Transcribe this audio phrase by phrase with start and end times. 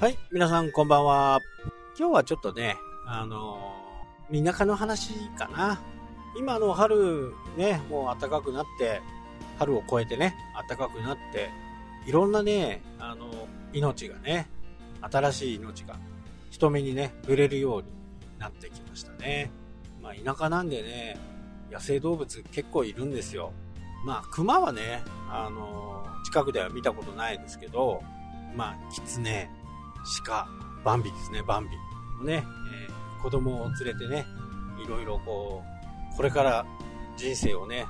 [0.00, 1.40] はい、皆さんこんばんは。
[1.94, 5.82] 今日はちょっとね、あのー、田舎の話かな。
[6.38, 9.02] 今の春ね、もう暖かくなって、
[9.58, 10.34] 春を越えてね、
[10.66, 11.50] 暖かくなって、
[12.06, 13.28] いろんなね、あの、
[13.74, 14.48] 命がね、
[15.02, 15.96] 新しい命が
[16.50, 17.88] 人目にね、触れるように
[18.38, 19.50] なってきましたね。
[20.02, 21.18] まあ田舎なんでね、
[21.70, 23.52] 野生動物結構いるんですよ。
[24.06, 28.02] まあ熊はね、あの、近くでは見たことないですけど、
[28.56, 29.50] まあキツネ、
[30.24, 30.48] 鹿、
[30.84, 31.70] バンビですね、バンビ。
[32.24, 32.46] ね、
[32.88, 34.26] えー、子供を連れてね、
[34.84, 35.62] いろいろこ
[36.12, 36.66] う、これから
[37.16, 37.86] 人生をね、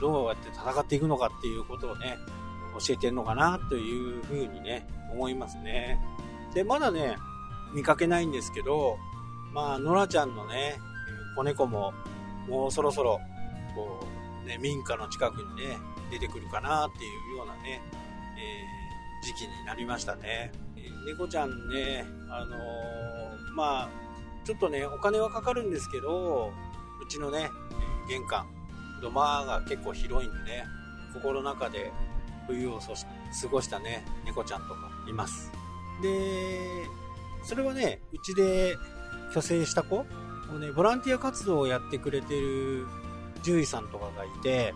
[0.00, 2.16] どうやって戦っていくのかっていうことをね、
[2.78, 6.00] 教えてるのかなというふうにね、思いますね。
[6.54, 7.16] で、まだね、
[7.74, 8.98] 見かけないんですけど、
[9.52, 10.76] まあ、ノラちゃんのね、
[11.34, 11.92] 子猫も、
[12.48, 13.20] もうそろそろ、
[13.74, 14.06] こ
[14.44, 15.78] う、ね、民家の近くにね、
[16.10, 17.82] 出てくるかなっていうようなね、
[18.38, 20.52] えー、時期になりましたね。
[21.06, 23.88] 猫ちゃんね、あのー、まあ、
[24.44, 26.52] ちょっとね、お金はかかるんですけど、
[27.02, 27.50] うちのね、
[28.08, 28.46] 玄関、
[29.00, 30.64] 土間が結構広いんでね、
[31.12, 31.92] 心の中で
[32.46, 35.50] 冬を過ごしたね、猫ちゃんとかいます。
[36.02, 36.86] で、
[37.44, 38.76] それはね、うちで
[39.32, 40.06] 虚勢した子
[40.52, 42.86] をね、ボランティア活動をやってくれてる
[43.42, 44.74] 獣医さんとかがいて、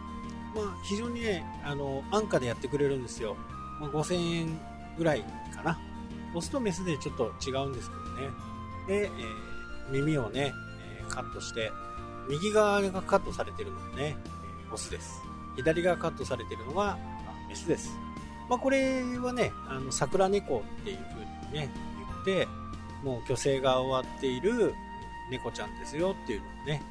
[0.55, 3.36] まあ、非常にね、あの、安価でやってくれるんですよ。
[3.81, 4.61] まあ、5000円
[4.98, 5.78] ぐらいかな。
[6.34, 8.30] オスとメスでちょっと違うんですけどね。
[8.86, 10.52] で、えー、耳をね、
[10.98, 11.72] えー、カットして、
[12.28, 15.20] 右側がカットされてるのがねえ、オスです。
[15.56, 16.96] 左側カットされてるのが
[17.48, 17.90] メスです。
[18.48, 21.72] まあ、これはね、あの、桜猫っていう風にね、
[22.24, 22.48] 言って、
[23.04, 24.74] もう虚勢が終わっている
[25.30, 26.82] 猫ちゃんですよっていうのをね、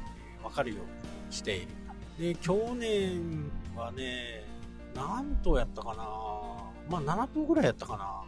[0.43, 1.67] わかるようにしている。
[2.17, 4.45] で、去年はね、
[4.95, 6.03] 何頭やったかな
[6.89, 8.23] まあ7頭ぐらいやったかな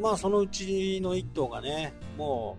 [0.00, 2.58] まあそのうちの1頭がね、も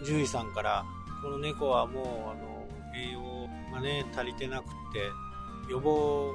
[0.00, 0.84] う、獣医さんから、
[1.22, 5.10] この猫はもう、あの、栄養がね、足りてなくって、
[5.70, 6.32] 予防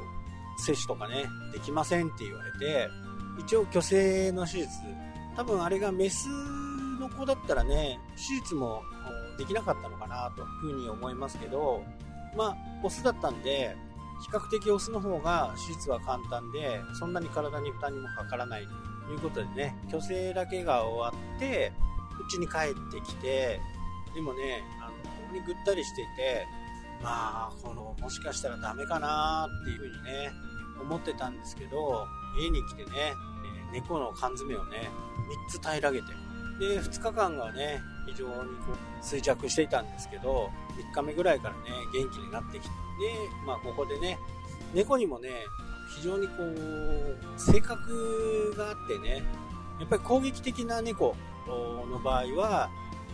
[0.57, 2.87] 接種とかね、できませんって言われて、
[3.39, 4.69] 一応虚勢の手術、
[5.35, 6.27] 多分あれがメス
[6.99, 8.81] の子だったらね、手術も
[9.37, 11.83] できなかったのかなというふうに思いますけど、
[12.35, 13.75] まあ、オスだったんで、
[14.21, 18.67] 比較的オスの方が手術は簡単で、そんなに体に負担にもかからない
[19.07, 21.71] ということでね、虚勢だけが終わって、
[22.19, 23.59] うちに帰ってきて、
[24.13, 26.47] でもね、あの、ここにぐったりしていて、
[27.03, 30.31] まあ、この、もしかしたらダメかなっていうふうにね、
[30.81, 32.07] 思ってたんですけど、
[32.39, 32.91] 家に来てね、
[33.71, 34.89] え猫の缶詰をね、
[35.49, 36.07] 3つ平らげて、
[36.59, 40.49] で、2日間がね、非常にこう衰弱していたんですけど、
[40.91, 41.59] 3日目ぐらいからね、
[41.93, 44.19] 元気になってきて、でまあここでね、
[44.73, 45.29] 猫にもね、
[45.95, 49.23] 非常にこう、性格があってね、
[49.79, 51.15] やっぱり攻撃的な猫
[51.47, 52.69] の場合は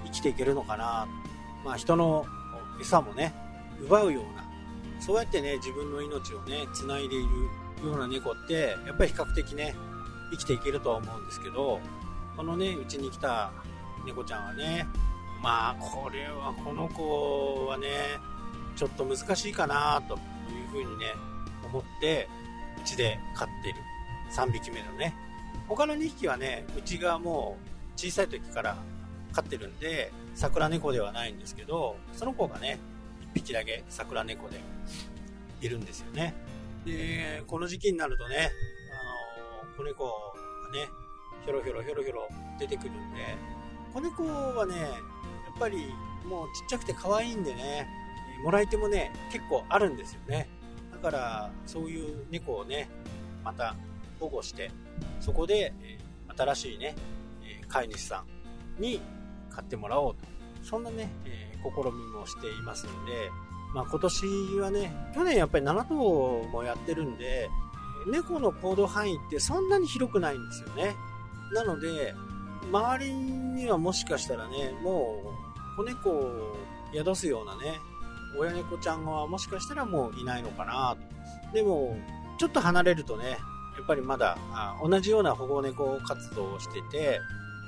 [0.05, 1.07] 生きていけるのかな。
[1.65, 2.25] まあ人の
[2.79, 3.33] 餌もね、
[3.83, 4.43] 奪うような、
[4.99, 9.75] そうやってね、自分の命をね、繋いでいるような猫って、やっぱり比較的ね、
[10.31, 11.79] 生きていけるとは思うんですけど、
[12.37, 13.51] このね、うちに来た
[14.05, 14.87] 猫ちゃんはね、
[15.41, 17.87] まあ、これは、この子はね、
[18.81, 21.13] ちょっと難しいかなというふうにね、
[21.63, 22.27] 思って、
[22.81, 23.79] うちで飼っている
[24.31, 25.13] 3匹目のね。
[25.67, 28.77] 他の2匹はね、うちがもう小さい時から
[29.33, 32.79] 飼ってるんで、桜猫ではないんですけど、その子がね、
[33.21, 34.59] 1匹だけ桜猫で
[35.61, 36.33] いるんですよね。
[36.83, 38.49] で、この時期になるとね、
[39.61, 40.05] あの、子猫
[40.73, 40.87] がね、
[41.45, 43.37] ひょろひょろひょろひょろ出てくるんで、
[43.93, 44.87] 子猫はね、や
[45.55, 45.93] っぱり
[46.25, 48.00] もうちっちゃくて可愛いんでね、
[48.43, 50.49] もらい手もね、結構あるんですよね。
[50.91, 52.89] だから、そういう猫をね、
[53.43, 53.75] また
[54.19, 54.71] 保護して、
[55.19, 55.97] そこで、え
[56.37, 56.95] 新しいね、
[57.43, 58.23] え飼い主さ
[58.77, 59.01] んに
[59.49, 60.25] 買ってもらおうと。
[60.63, 63.29] そんなね、え、試みもしていますんで、
[63.73, 64.25] まあ今年
[64.59, 67.49] はね、去年やっぱり7頭もやってるんで、
[68.07, 70.95] 猫の行動範囲ってそんなに広くないんですよね。
[71.53, 72.13] なので、
[72.71, 75.35] 周りにはもしかしたらね、も
[75.73, 76.55] う子猫を
[76.93, 77.79] 宿すようなね、
[78.37, 80.95] 親猫ちゃんはもしかしたらもういないのかな
[81.49, 81.53] と。
[81.53, 81.97] でも、
[82.37, 83.37] ちょっと離れるとね、
[83.77, 84.37] やっぱりまだ
[84.83, 87.19] 同じような保護猫活動をしてて、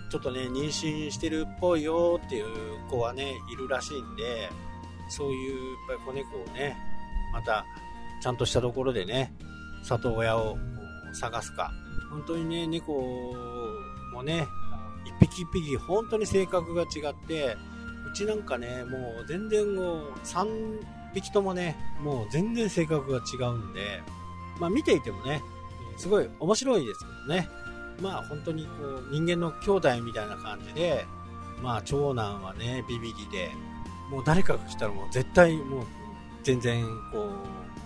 [0.09, 2.45] ちょっとね、妊娠してるっぽいよっていう
[2.89, 4.49] 子はね、いるらしいんで、
[5.09, 6.77] そういうやっぱり子猫をね、
[7.33, 7.65] また
[8.21, 9.33] ちゃんとしたところでね、
[9.83, 10.57] 里親を
[11.13, 11.71] 探すか。
[12.09, 13.35] 本当にね、猫
[14.13, 14.47] もね、
[15.05, 17.57] 一匹一匹本当に性格が違って、
[18.13, 20.79] ちなんかね、もう全然もう3
[21.13, 24.01] 匹ともね、もう全然性格が違うんで、
[24.59, 25.41] まあ見ていてもね、
[25.97, 27.49] すごい面白いですけどね。
[28.01, 31.05] まあ本当にこう人間の兄弟みたいな感じで、
[31.61, 33.51] まあ長男はね、ビビリで、
[34.09, 35.85] もう誰かが来たらもう絶対もう
[36.43, 37.29] 全然こう、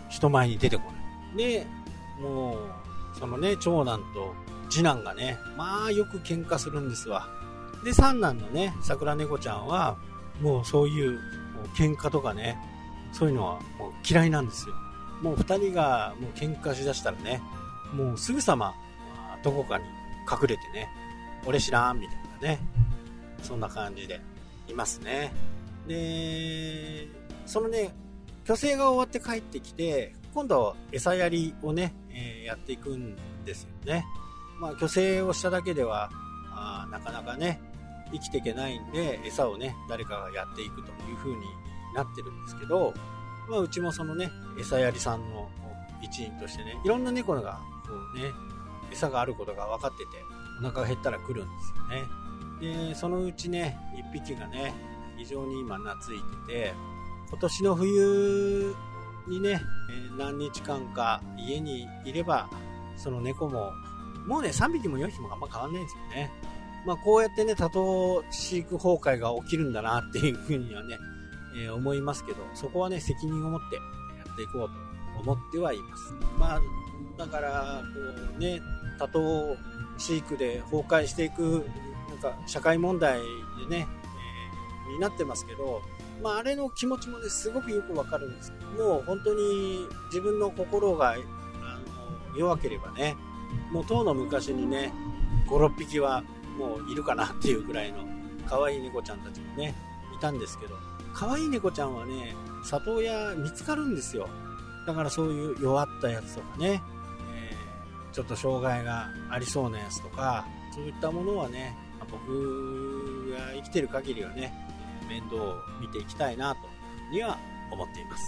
[0.10, 1.38] 人前に出てこない。
[1.38, 1.68] で、
[2.22, 4.34] もう、そのね、長男と
[4.70, 7.28] 次男がね、まあよく喧嘩するんですわ。
[7.84, 9.98] で、三男のね、桜猫ちゃんは、
[10.42, 11.20] もうそういう
[11.76, 12.58] 喧嘩とかね、
[13.12, 14.76] そういうのはもう嫌いなんですよ。
[15.22, 17.42] もう二人がもう喧嘩しだしたらね、
[17.94, 18.76] もうすぐさま、
[19.44, 19.86] どこかに
[20.30, 20.90] 隠れてね、
[21.46, 22.60] 俺知らんみたいなね、
[23.42, 24.22] そんな感じで
[24.68, 25.34] いますね。
[25.88, 27.08] で、
[27.46, 27.96] そのね、
[28.46, 34.06] 虚勢が終わって帰ってきて、今度は餌やりをね、えー、やっていくんですよね。
[34.60, 36.10] まあ、虚勢をしただけでは、
[36.52, 37.62] あなかなかね、
[38.12, 41.46] 生きていけないんで、餌をね、誰かがやっていくという風に
[41.96, 42.94] なってるんですけど、
[43.50, 45.50] まあ、うちもそのね、餌やりさんの
[46.02, 48.32] 一員としてね、いろんな猫が、こうね、
[48.92, 50.06] 餌があることが分かってて、
[50.60, 52.90] お腹が減ったら来るんですよね。
[52.90, 54.74] で、そのうちね、1匹がね、
[55.18, 56.74] 非常に今懐いてて、
[57.30, 58.76] 今年の冬
[59.28, 59.62] にね、
[60.18, 62.50] 何日間か家にいれば、
[62.96, 63.72] その猫も、
[64.26, 66.32] もうね、3匹も4匹もあんま変わんないんですよね。
[66.86, 70.98] まあ、こうやってね、多頭飼育崩壊が起きるんだなっていうふうにはね、
[71.56, 73.82] えー、思いますけど、そこはね、責任を持ってや
[74.34, 76.14] っていこうと思ってはいます。
[76.38, 76.62] まあ、
[77.18, 78.62] だから、こうね、
[79.00, 79.58] 多頭
[79.98, 81.66] 飼育で崩壊していく、
[82.10, 83.20] なんか社会問題
[83.60, 83.88] でね、
[84.88, 85.82] えー、になってますけど、
[86.22, 93.16] まあ、あれの気持ちもね、すごくよくわかるんですけどもう本当に自分の心があの弱ければね、
[93.72, 94.92] もう当の昔にね、
[95.48, 96.24] 5、6匹は
[96.58, 98.00] もういるかなっていうぐらいの
[98.48, 99.76] 可愛い猫ちゃんたちもね、
[100.18, 100.76] いたんですけど、
[101.14, 104.28] 可愛い猫ちゃんはね、里親見つかるんですよ。
[104.86, 106.82] だからそういう弱ったやつとかね、
[107.34, 111.76] えー、ちょっと障害がありそうなやつとか、そういったものはね、
[112.10, 114.54] 僕が生きてる限りはね、
[115.10, 116.62] 面倒を見ていきたいなと
[117.12, 117.38] には
[117.72, 118.24] 思っています。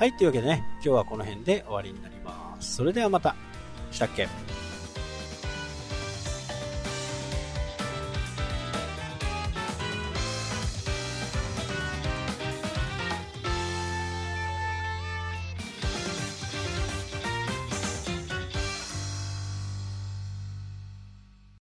[0.00, 2.74] はい、というわけでね、今日はこの辺で終わりになります。
[2.74, 3.36] それではまた。
[3.92, 4.28] したっけ？